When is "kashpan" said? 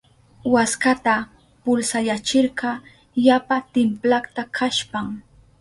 4.57-5.07